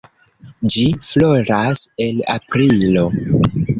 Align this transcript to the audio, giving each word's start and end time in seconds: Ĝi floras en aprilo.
Ĝi 0.75 0.85
floras 1.09 1.83
en 2.07 2.25
aprilo. 2.37 3.05